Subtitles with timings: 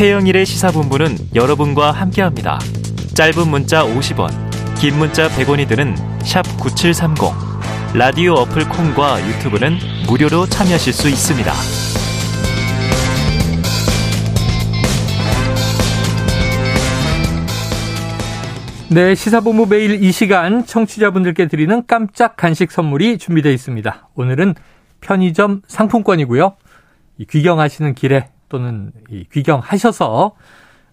[0.00, 2.58] 최영일의 시사본부는 여러분과 함께합니다.
[3.14, 4.30] 짧은 문자 50원,
[4.80, 5.94] 긴 문자 100원이 드는
[6.58, 7.18] 9730.
[7.92, 9.76] 라디오 어플 콩과 유튜브는
[10.08, 11.52] 무료로 참여하실 수 있습니다.
[18.88, 24.08] 네, 시사본부 매일 이 시간 청취자분들께 드리는 깜짝 간식 선물이 준비되어 있습니다.
[24.14, 24.54] 오늘은
[25.02, 26.56] 편의점 상품권이고요.
[27.28, 28.92] 귀경하시는 길에 또는
[29.32, 30.34] 귀경하셔서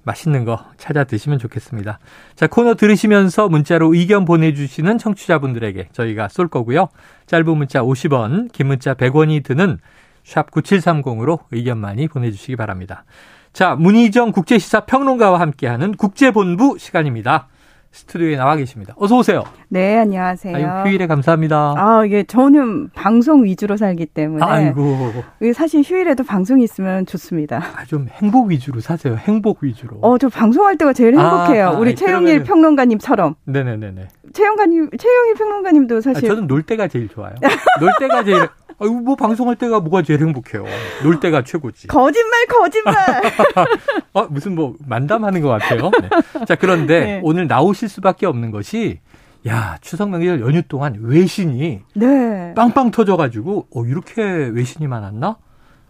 [0.04, 2.00] 맛있는 거 찾아 드시면 좋겠습니다.
[2.36, 6.88] 자, 코너 들으시면서 문자로 의견 보내주시는 청취자분들에게 저희가 쏠 거고요.
[7.26, 9.80] 짧은 문자 50원, 긴 문자 100원이 드는
[10.24, 13.04] 샵 9730으로 의견 많이 보내주시기 바랍니다.
[13.52, 17.50] 자, 문희정 국제시사 평론가와 함께하는 국제본부 시간입니다.
[17.98, 18.94] 스튜디오에 나와 계십니다.
[18.98, 19.44] 어서 오세요.
[19.70, 20.56] 네, 안녕하세요.
[20.56, 21.74] 아유, 휴일에 감사합니다.
[21.78, 25.24] 아, 이게 저는 방송 위주로 살기 때문에 아이고.
[25.56, 27.58] 사실 휴일에도 방송이 있으면 좋습니다.
[27.76, 29.16] 아, 좀 행복 위주로 사세요.
[29.16, 29.98] 행복 위주로.
[30.02, 31.70] 어, 저 방송할 때가 제일 행복해요.
[31.70, 32.44] 아, 우리 최영일 그러면은...
[32.44, 33.36] 평론가님처럼.
[33.46, 34.08] 네 네 네 네.
[34.32, 37.34] 최영가님, 최영일 평론가님도 사실 아, 저는 놀 때가 제일 좋아요.
[37.80, 38.48] 놀 때가 제일
[38.80, 40.64] 아유, 뭐 방송할 때가 뭐가 제일 행복해요.
[41.02, 41.88] 놀 때가 최고지.
[41.88, 42.94] 거짓말, 거짓말.
[44.14, 45.90] 어, 무슨 뭐 만담하는 것 같아요.
[46.00, 46.46] 네.
[46.46, 47.22] 자, 그런데 네.
[47.24, 49.00] 오늘 나오실 수밖에 없는 것이
[49.48, 52.54] 야 추석 명절 연휴 동안 외신이 네.
[52.56, 55.38] 빵빵 터져가지고 어, 이렇게 외신이 많았나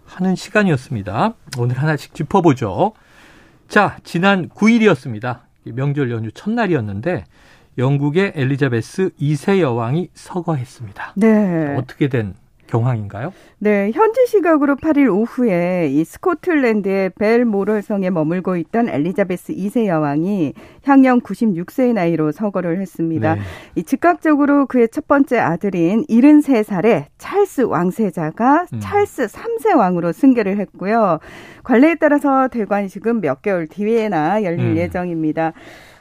[0.05, 1.33] 하는 시간이었습니다.
[1.57, 2.93] 오늘 하나씩 짚어보죠.
[3.67, 5.39] 자, 지난 9일이었습니다.
[5.65, 7.25] 명절 연휴 첫날이었는데
[7.77, 11.13] 영국의 엘리자베스 2세 여왕이 서거했습니다.
[11.15, 11.75] 네.
[11.77, 12.33] 어떻게 된
[12.67, 13.33] 경황인가요?
[13.59, 21.21] 네, 현지 시각으로 8일 오후에 이 스코틀랜드의 벨 모럴성에 머물고 있던 엘리자베스 2세 여왕이 향년
[21.21, 23.35] 96세의 나이로 서거를 했습니다.
[23.35, 23.41] 네.
[23.75, 28.79] 이 즉각적으로 그의 첫 번째 아들인 73살의 찰스 왕세자가 음.
[28.79, 31.19] 찰스 3세 왕으로 승계를 했고요.
[31.63, 34.77] 관례에 따라서 대관식은 몇 개월 뒤에나 열릴 음.
[34.77, 35.53] 예정입니다.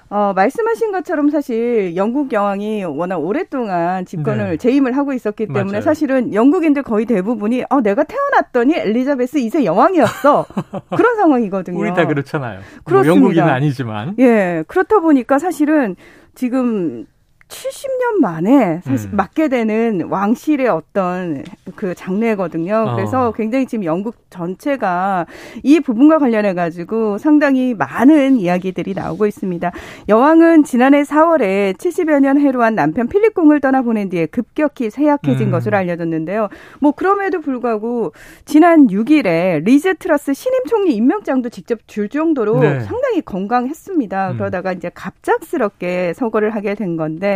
[0.09, 4.56] 어, 말씀하신 것처럼 사실 영국 여왕이 워낙 오랫동안 집권을 네.
[4.56, 5.81] 재임을 하고 있었기 때문에 맞아요.
[5.81, 10.47] 사실은 영국인들 거의 대부분이 어, 내가 태어났더니 엘리자베스 2세 여왕이었어.
[10.97, 11.78] 그런 상황이거든요.
[11.78, 12.59] 우리 다 그렇잖아요.
[12.59, 13.21] 뭐 그렇습니다.
[13.21, 14.15] 뭐 영국인은 아니지만.
[14.19, 14.65] 예.
[14.69, 15.97] 그렇다 보니까 사실은
[16.34, 17.06] 지금
[17.49, 19.17] 70년 만에 사실 음.
[19.17, 21.45] 맡게 되는 왕실의 어떤
[21.77, 22.95] 그 장례거든요.
[22.97, 23.33] 그래서 어.
[23.33, 25.27] 굉장히 지금 영국 전체가
[25.62, 29.71] 이 부분과 관련해 가지고 상당히 많은 이야기들이 나오고 있습니다.
[30.09, 35.53] 여왕은 지난해 4월에 70여 년 해로한 남편 필립공을 떠나보낸 뒤에 급격히 쇠약해진 음.
[35.53, 36.49] 것으로 알려졌는데요.
[36.81, 38.12] 뭐 그럼에도 불구하고
[38.45, 42.81] 지난 6일에 리즈 트러스 신임 총리 임명장도 직접 줄 정도로 네.
[42.81, 44.33] 상당히 건강했습니다.
[44.33, 44.37] 음.
[44.37, 47.36] 그러다가 이제 갑작스럽게 서거를 하게 된 건데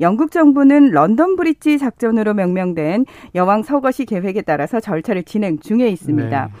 [0.00, 6.46] 영국 정부는 런던 브릿지 작전으로 명명된 여왕 서거시 계획에 따라서 절차를 진행 중에 있습니다.
[6.46, 6.52] 네.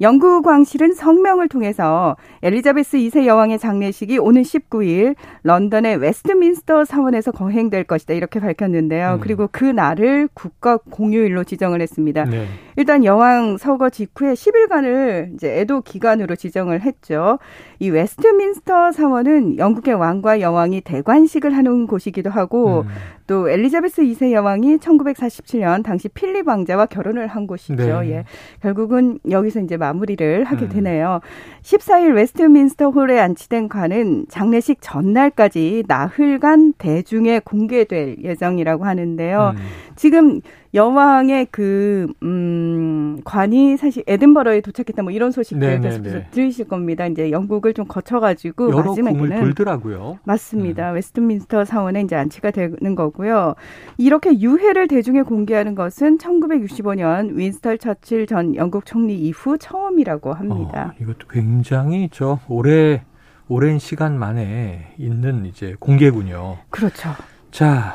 [0.00, 8.14] 영국 왕실은 성명을 통해서 엘리자베스 2세 여왕의 장례식이 오는 19일 런던의 웨스트민스터 사원에서 거행될 것이다
[8.14, 9.14] 이렇게 밝혔는데요.
[9.14, 9.20] 음.
[9.20, 12.24] 그리고 그 날을 국가 공휴일로 지정을 했습니다.
[12.24, 12.46] 네.
[12.76, 17.38] 일단 여왕 서거 직후에 10일간을 이제 애도 기간으로 지정을 했죠.
[17.78, 22.88] 이 웨스트민스터 사원은 영국의 왕과 여왕이 대관식을 하는 곳이기도 하고 음.
[23.26, 28.00] 또 엘리자베스 2세 여왕이 1947년 당시 필립 왕자와 결혼을 한 곳이죠.
[28.00, 28.10] 네.
[28.10, 28.24] 예.
[28.62, 30.68] 결국은 여기서 이제 마무리를 하게 음.
[30.68, 31.20] 되네요.
[31.62, 39.54] 14일 웨스트민스터 홀에 안치된 관은 장례식 전날까지 나흘간 대중에 공개될 예정이라고 하는데요.
[39.56, 39.62] 음.
[39.96, 40.40] 지금
[40.76, 47.06] 여왕의 그, 음, 관이 사실 에든버러에 도착했다 뭐 이런 소식들 계속 들으실 겁니다.
[47.06, 49.40] 이제 영국을 좀 거쳐가지고 여러 마지막에는.
[49.40, 50.18] 돌더라고요.
[50.24, 50.90] 맞습니다.
[50.90, 50.96] 음.
[50.96, 53.54] 웨스트민스터 사원에 이제 안치가 되는 거고요.
[53.96, 60.92] 이렇게 유해를 대중에 공개하는 것은 1965년 윈스턴 처칠 전 영국 총리 이후 처음이라고 합니다.
[60.94, 63.02] 어, 이것도 굉장히 저 오래
[63.48, 66.58] 오랜 시간 만에 있는 이제 공개군요.
[66.68, 67.10] 그렇죠.
[67.50, 67.94] 자.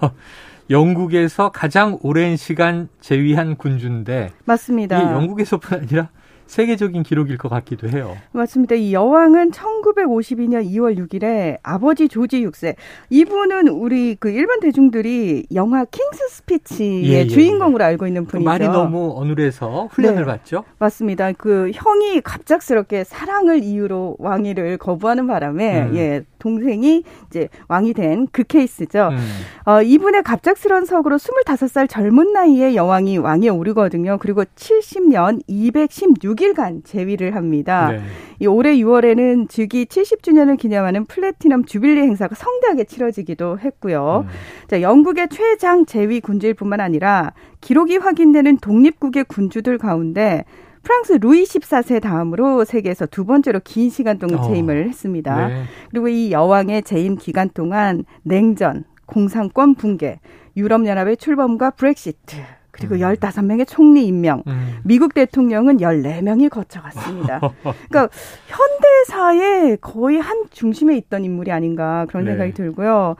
[0.70, 5.12] 영국에서 가장 오랜 시간 재위한 군주인데 맞습니다.
[5.12, 6.10] 영국에서뿐 아니라
[6.48, 8.16] 세계적인 기록일 것 같기도 해요.
[8.32, 8.74] 맞습니다.
[8.74, 12.74] 이 여왕은 1952년 2월 6일에 아버지 조지 6세
[13.10, 17.88] 이분은 우리 그 일반 대중들이 영화 킹스 스피치의 예, 예, 주인공으로 예.
[17.88, 18.44] 알고 있는 그 분이죠.
[18.48, 20.64] 말이 너무 어눌해서 훈련을 네, 받죠.
[20.78, 21.32] 맞습니다.
[21.32, 25.96] 그 형이 갑작스럽게 사랑을 이유로 왕위를 거부하는 바람에 음.
[25.96, 29.08] 예 동생이 이제 왕이 된 그 케이스죠.
[29.12, 29.18] 음.
[29.64, 34.18] 어, 이분의 갑작스러운 석으로 25살 젊은 나이에 여왕이 왕에 오르거든요.
[34.20, 37.92] 그리고 70년 216 일간 재위를 합니다.
[37.92, 38.00] 네.
[38.40, 44.24] 이 올해 6월에는 즉위 70주년을 기념하는 플래티넘 주빌리 행사가 성대하게 치러지기도 했고요.
[44.26, 44.30] 음.
[44.68, 50.44] 자, 영국의 최장 재위 군주일 뿐만 아니라 기록이 확인되는 독립국의 군주들 가운데
[50.82, 54.42] 프랑스 루이 14세 다음으로 세계에서 두 번째로 긴 시간 동안 어.
[54.48, 54.86] 재임을 어.
[54.86, 55.48] 했습니다.
[55.48, 55.62] 네.
[55.90, 60.20] 그리고 이 여왕의 재임 기간 동안 냉전, 공산권 붕괴,
[60.56, 62.36] 유럽연합의 출범과 브렉시트,
[62.78, 63.00] 그리고 음.
[63.00, 64.78] 15명의 총리 임명, 음.
[64.84, 67.40] 미국 대통령은 14명이 거쳐갔습니다.
[67.88, 68.08] 그러니까
[68.46, 72.32] 현대사의 거의 한 중심에 있던 인물이 아닌가 그런 네.
[72.32, 73.16] 생각이 들고요.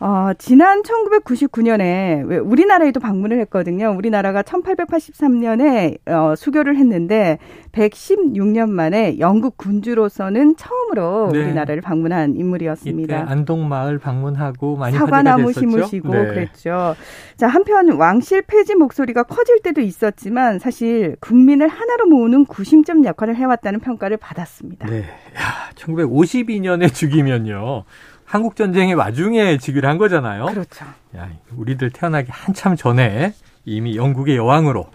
[0.00, 3.94] 어, 지난 1999년에 우리나라에도 방문을 했거든요.
[3.96, 7.38] 우리나라가 1883년에 어, 수교를 했는데
[7.72, 11.40] 116년 만에 영국 군주로서는 처음으로 네.
[11.40, 13.26] 우리나라를 방문한 인물이었습니다.
[13.28, 16.26] 안동 마을 방문하고 많이 사과나무 심으시고 네.
[16.26, 16.94] 그랬죠.
[17.36, 23.80] 자 한편 왕실 폐지 목소리가 커질 때도 있었지만 사실 국민을 하나로 모으는 구심점 역할을 해왔다는
[23.80, 24.86] 평가를 받았습니다.
[24.86, 27.84] 네, 야, 1952년에 죽이면요.
[28.28, 30.44] 한국 전쟁의 와중에 즉위를 한 거잖아요.
[30.46, 30.84] 그렇죠.
[31.16, 33.32] 야, 우리들 태어나기 한참 전에
[33.64, 34.86] 이미 영국의 여왕으로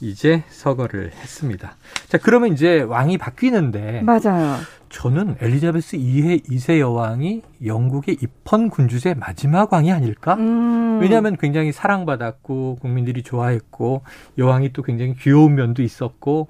[0.00, 1.74] 이제 서거를 했습니다.
[2.06, 4.58] 자, 그러면 이제 왕이 바뀌는데 맞아요.
[4.90, 10.34] 저는 엘리자베스 2세, 2세 여왕이 영국의 입헌 군주제 마지막 왕이 아닐까?
[10.34, 11.00] 음.
[11.00, 14.02] 왜냐하면 굉장히 사랑받았고 국민들이 좋아했고
[14.38, 16.46] 여왕이 또 굉장히 귀여운 면도 있었고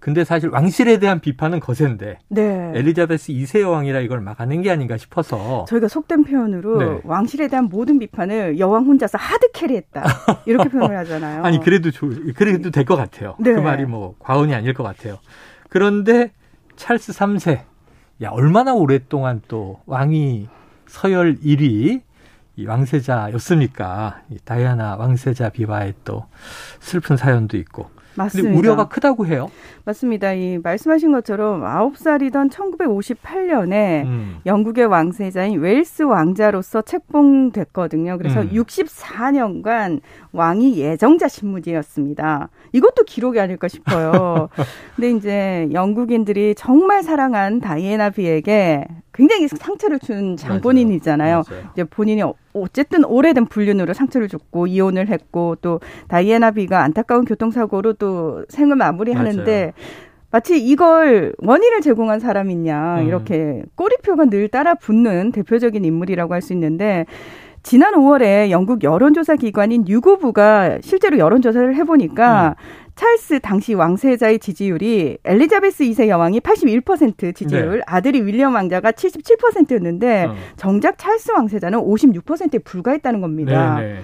[0.00, 2.72] 근데 사실 왕실에 대한 비판은 거센데 네.
[2.74, 7.00] 엘리자베스 2세 여왕이라 이걸 막아낸 게 아닌가 싶어서 저희가 속된 표현으로 네.
[7.04, 10.02] 왕실에 대한 모든 비판을 여왕 혼자서 하드 캐리했다
[10.46, 11.42] 이렇게 표현을 하잖아요.
[11.44, 13.36] 아니 그래도 조, 그래도 될 것 같아요.
[13.38, 13.52] 네.
[13.52, 15.18] 그 말이 뭐 과언이 아닐 것 같아요.
[15.68, 16.32] 그런데
[16.76, 17.60] 찰스 3세
[18.22, 20.48] 야 얼마나 오랫동안 또 왕이
[20.86, 22.00] 서열 1위
[22.56, 24.22] 이 왕세자였습니까?
[24.30, 26.24] 이 다이아나 왕세자 비바의 또
[26.80, 28.58] 슬픈 사연도 있고 맞습니다.
[28.58, 29.50] 우려가 크다고 해요.
[29.84, 30.32] 맞습니다.
[30.32, 34.40] 이 말씀하신 것처럼 9살이던 1958년에 음.
[34.46, 38.18] 영국의 왕세자인 웨일스 왕자로서 책봉됐거든요.
[38.18, 38.50] 그래서 음.
[38.50, 40.00] 64년간
[40.32, 42.48] 왕이 예정자 신무지였습니다.
[42.72, 44.48] 이것도 기록이 아닐까 싶어요.
[44.96, 48.86] 근데 이제 영국인들이 정말 사랑한 다이애나 비에게
[49.20, 51.42] 굉장히 상처를 준 장본인이잖아요.
[51.46, 51.64] 맞아요.
[51.74, 52.22] 이제 본인이
[52.54, 59.74] 어쨌든 오래된 불륜으로 상처를 줬고 이혼을 했고 또 다이애나 비가 안타까운 교통사고로 또 생을 마무리하는데
[60.30, 63.06] 마치 이걸 원인을 제공한 사람이냐 음.
[63.08, 67.04] 이렇게 꼬리표가 늘 따라 붙는 대표적인 인물이라고 할 수 있는데
[67.62, 72.89] 지난 5월에 영국 여론조사 기관인 유고부가 실제로 여론조사를 해보니까 음.
[73.00, 77.82] 찰스 당시 왕세자의 지지율이 엘리자베스 2세 여왕이 81% 지지율, 네.
[77.86, 80.34] 아들이 윌리엄 왕자가 77%였는데 어.
[80.56, 83.80] 정작 찰스 왕세자는 56%에 불과했다는 겁니다.
[83.80, 84.00] 네, 네.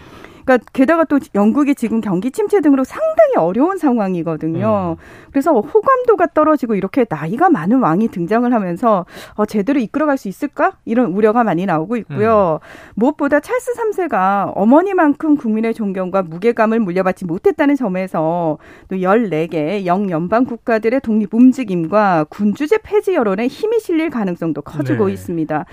[0.46, 4.96] 그러니까 게다가 또 영국이 지금 경기 침체 등으로 상당히 어려운 상황이거든요.
[4.96, 5.02] 음.
[5.32, 9.04] 그래서 호감도가 떨어지고 이렇게 나이가 많은 왕이 등장을 하면서
[9.34, 10.74] 어, 제대로 이끌어갈 수 있을까?
[10.84, 12.60] 이런 우려가 많이 나오고 있고요.
[12.62, 12.92] 음.
[12.94, 18.58] 무엇보다 찰스 3세가 어머니만큼 국민의 존경과 무게감을 물려받지 못했다는 점에서
[18.88, 25.14] 또 14개 영연방 국가들의 독립 움직임과 군주제 폐지 여론에 힘이 실릴 가능성도 커지고 네.
[25.14, 25.64] 있습니다.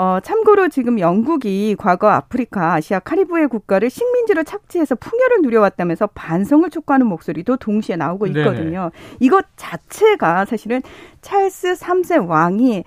[0.00, 7.06] 어, 참고로 지금 영국이 과거 아프리카, 아시아, 카리브해 국가를 식민지로 착지해서 풍요를 누려왔다면서 반성을 촉구하는
[7.06, 8.90] 목소리도 동시에 나오고 있거든요.
[8.94, 9.16] 네네.
[9.20, 10.80] 이것 자체가 사실은
[11.20, 12.84] 찰스 3세 왕이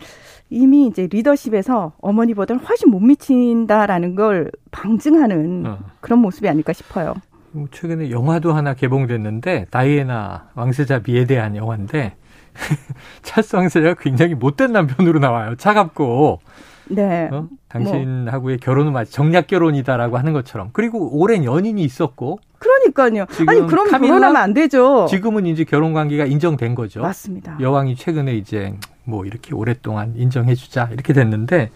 [0.50, 5.78] 이미 이제 리더십에서 어머니보다는 훨씬 못 미친다라는 걸 방증하는 어.
[6.02, 7.14] 그런 모습이 아닐까 싶어요.
[7.52, 12.16] 뭐 최근에 영화도 하나 개봉됐는데 다이애나 왕세자 비에 대한 영화인데
[13.22, 15.54] 찰스 왕세자가 굉장히 못된 남편으로 나와요.
[15.58, 16.40] 차갑고
[16.88, 17.30] 네.
[17.32, 17.48] 어?
[17.70, 18.62] 당신하고의 뭐.
[18.62, 23.26] 결혼은 마치 정략 결혼이다라고 하는 것처럼 그리고 오랜 연인이 있었고 그러니까요.
[23.48, 25.06] 아니 그럼 결혼하면 안 되죠.
[25.10, 27.02] 지금은 이제 결혼 관계가 인정된 거죠.
[27.02, 27.58] 맞습니다.
[27.60, 28.74] 여왕이 최근에 이제
[29.04, 31.72] 뭐 이렇게 오랫동안 인정해주자 이렇게 됐는데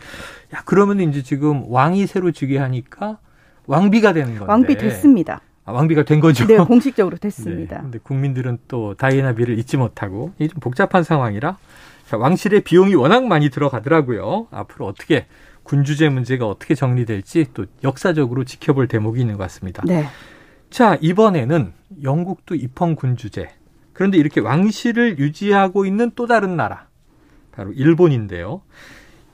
[0.56, 3.18] 야 그러면 이제 지금 왕이 새로 즉위하니까
[3.66, 5.42] 왕비가 되는 건데 왕비 됐습니다.
[5.66, 6.48] 아, 왕비가 된 거죠.
[6.48, 7.76] 네, 공식적으로 됐습니다.
[7.78, 11.58] 네, 근데 국민들은 또 다이애나 비를 잊지 못하고 이게 좀 복잡한 상황이라
[12.08, 14.48] 자, 왕실의 비용이 워낙 많이 들어가더라고요.
[14.50, 15.26] 앞으로 어떻게
[15.64, 19.84] 군주제 문제가 어떻게 정리될지 또 역사적으로 지켜볼 대목이 있는 것 같습니다.
[19.86, 20.06] 네.
[20.70, 23.50] 자, 이번에는 영국도 입헌 군주제.
[23.92, 26.88] 그런데 이렇게 왕실을 유지하고 있는 또 다른 나라.
[27.52, 28.62] 바로 일본인데요.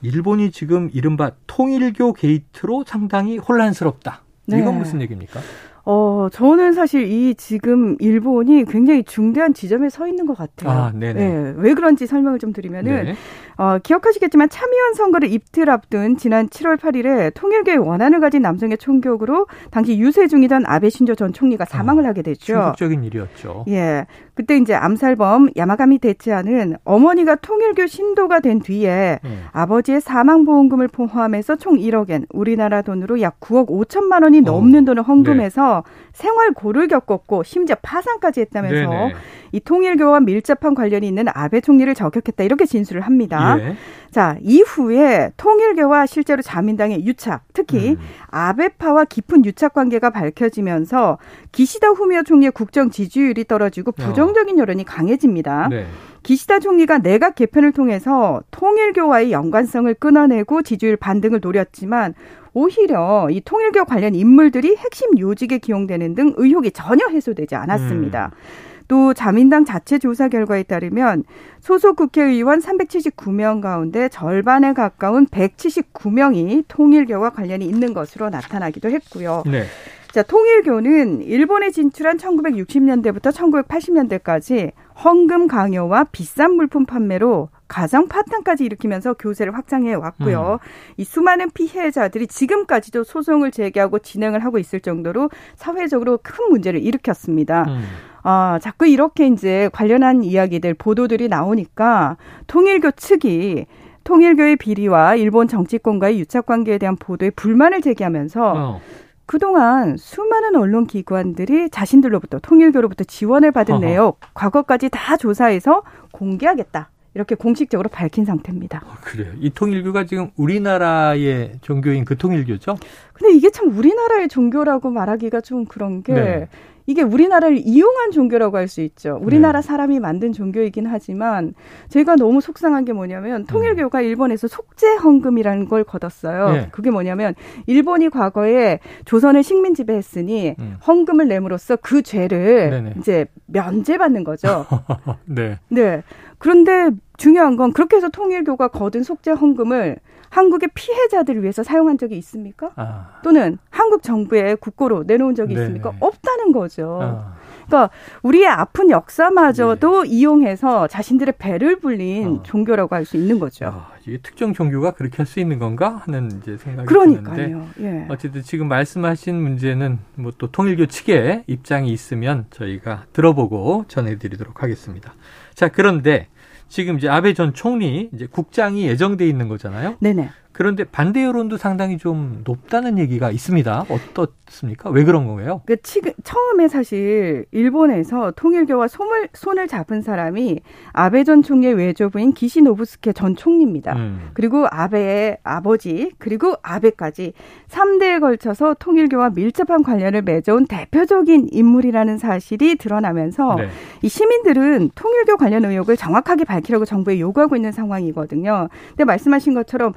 [0.01, 4.23] 일본이 지금 이른바 통일교 게이트로 상당히 혼란스럽다.
[4.47, 4.59] 네.
[4.59, 5.39] 이건 무슨 얘기입니까?
[5.85, 10.69] 어, 저는 사실 이 지금 일본이 굉장히 중대한 지점에 서 있는 것 같아요.
[10.69, 11.13] 아, 네네.
[11.13, 13.15] 네, 왜 그런지 설명을 좀 드리면은, 네.
[13.57, 19.97] 어, 기억하시겠지만 참의원 선거를 입틀 앞둔 지난 7월 8일에 통일교의 원한을 가진 남성의 총격으로 당시
[19.99, 22.45] 유세 중이던 아베 신조 전 총리가 사망을 어, 하게 됐죠.
[22.45, 23.65] 충격적인 일이었죠.
[23.67, 24.05] 예.
[24.35, 29.45] 그때 이제 암살범 야마가미 대치하는 어머니가 통일교 신도가 된 뒤에 음.
[29.51, 34.41] 아버지의 사망보험금을 포함해서 총 1억엔 우리나라 돈으로 약 9억 5천만 원이 어.
[34.41, 36.09] 넘는 돈을 헌금해서 네.
[36.13, 39.13] 생활 고를 겪었고 심지어 파산까지 했다면서 네네.
[39.51, 43.57] 이 통일교와 밀접한 관련이 있는 아베 총리를 저격했다 이렇게 진술을 합니다.
[43.59, 43.75] 예.
[44.13, 47.97] 자 이후에 통일교와 실제로 자민당의 유착, 특히 음.
[48.29, 51.17] 아베파와 깊은 유착 관계가 밝혀지면서
[51.51, 53.93] 기시다 후미오 총리의 국정 지지율이 떨어지고 어.
[53.93, 55.67] 부정적인 여론이 강해집니다.
[55.69, 55.87] 네.
[56.21, 62.13] 기시다 총리가 내각 개편을 통해서 통일교와의 연관성을 끊어내고 지지율 반등을 노렸지만
[62.53, 68.31] 오히려 이 통일교 관련 인물들이 핵심 요직에 기용되는 등 의혹이 전혀 해소되지 않았습니다.
[68.31, 68.72] 음.
[68.87, 71.23] 또 자민당 자체 조사 결과에 따르면
[71.59, 79.43] 소속 국회의원 379명 가운데 절반에 가까운 179명이 통일교와 관련이 있는 것으로 나타나기도 했고요.
[79.45, 79.63] 네.
[80.11, 84.71] 자, 통일교는 일본에 진출한 1960년대부터 1980년대까지
[85.03, 90.59] 헌금 강요와 비싼 물품 판매로 가정 파탄까지 일으키면서 교세를 확장해 왔고요.
[90.61, 90.93] 음.
[90.97, 97.63] 이 수많은 피해자들이 지금까지도 소송을 제기하고 진행을 하고 있을 정도로 사회적으로 큰 문제를 일으켰습니다.
[97.67, 97.83] 음.
[98.21, 103.65] 아, 자꾸 이렇게 이제 관련한 이야기들, 보도들이 나오니까 통일교 측이
[104.03, 108.81] 통일교의 비리와 일본 정치권과의 유착 관계에 대한 보도에 불만을 제기하면서 어.
[109.25, 113.83] 그동안 수많은 언론 기관들이 자신들로부터 통일교로부터 지원을 받은 어허.
[113.83, 116.92] 내용 과거까지 다 조사해서 공개하겠다.
[117.15, 118.81] 이렇게 공식적으로 밝힌 상태입니다.
[118.85, 119.31] 아, 그래요.
[119.39, 122.77] 이 통일교가 지금 우리나라의 종교인 그 통일교죠?
[123.13, 126.47] 근데 이게 참 우리나라의 종교라고 말하기가 좀 그런 게 네.
[126.85, 129.19] 이게 우리나라를 이용한 종교라고 할 수 있죠.
[129.21, 129.67] 우리나라 네.
[129.67, 131.53] 사람이 만든 종교이긴 하지만
[131.89, 134.03] 제가 너무 속상한 게 뭐냐면 통일교가 음.
[134.05, 136.51] 일본에서 속죄 헌금이라는 걸 걷었어요.
[136.51, 136.67] 네.
[136.71, 137.35] 그게 뭐냐면
[137.67, 140.77] 일본이 과거에 조선을 식민 지배했으니 음.
[140.87, 142.93] 헌금을 내므로써 그 죄를 네네.
[142.97, 144.65] 이제 면제받는 거죠.
[145.25, 145.59] 네.
[145.69, 146.03] 네.
[146.39, 149.97] 그런데 중요한 건 그렇게 해서 통일교가 거둔 속죄 헌금을
[150.33, 152.71] 한국의 피해자들을 위해서 사용한 적이 있습니까?
[152.75, 153.19] 아.
[153.23, 155.65] 또는 한국 정부의 국고로 내놓은 적이 네네.
[155.65, 155.93] 있습니까?
[155.99, 156.99] 없다는 거죠.
[157.01, 157.33] 아.
[157.67, 157.91] 그러니까
[158.23, 160.09] 우리의 아픈 역사마저도 네.
[160.09, 162.43] 이용해서 자신들의 배를 불린 아.
[162.43, 163.65] 종교라고 할 수 있는 거죠.
[163.67, 167.35] 아, 이게 특정 종교가 그렇게 할 수 있는 건가 하는 이제 생각이 그러니까요.
[167.35, 168.05] 드는데 예.
[168.09, 175.13] 어쨌든 지금 말씀하신 문제는 뭐 또 통일교 측의 입장이 있으면 저희가 들어보고 전해드리도록 하겠습니다.
[175.53, 176.27] 자 그런데
[176.73, 179.95] 지금 이제 아베 전 총리 이제 국장이 예정돼 있는 거잖아요.
[179.99, 180.31] 네네.
[180.53, 183.85] 그런데 반대 여론도 상당히 좀 높다는 얘기가 있습니다.
[183.89, 184.89] 어떻습니까?
[184.91, 185.61] 왜 그런 거예요?
[185.65, 192.61] 그 지금 처음에 사실 일본에서 통일교와 손을 손을 잡은 사람이 아베 전 총리의 외조부인 기시
[192.61, 193.93] 노부스케 전 총리입니다.
[193.95, 194.29] 음.
[194.33, 197.33] 그리고 아베의 아버지 그리고 아베까지
[197.69, 203.69] 3대에 걸쳐서 통일교와 밀접한 관련을 맺어온 대표적인 인물이라는 사실이 드러나면서 네.
[204.03, 208.69] 이 시민들은 통일교 관련 의혹을 정확하게 밝히라고 정부에 요구하고 있는 상황이거든요.
[208.89, 209.93] 근데 말씀하신 것처럼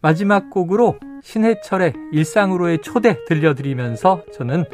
[0.00, 4.64] 마지막 곡으로 신해철의 일상으로의 초대 들려드리면서 저는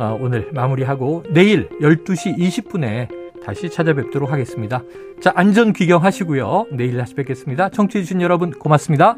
[0.00, 4.82] 어, 오늘 마무리하고 내일 12시 20분에 다시 찾아뵙도록 하겠습니다.
[5.20, 6.66] 자, 안전 귀경하시고요.
[6.72, 7.68] 내일 다시 뵙겠습니다.
[7.68, 9.16] 청취해주신 여러분 고맙습니다.